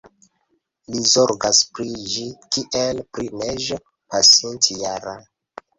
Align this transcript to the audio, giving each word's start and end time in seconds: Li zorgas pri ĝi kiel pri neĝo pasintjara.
Li 0.95 1.03
zorgas 1.09 1.59
pri 1.75 1.87
ĝi 2.15 2.25
kiel 2.57 3.05
pri 3.13 3.29
neĝo 3.45 3.79
pasintjara. 3.95 5.21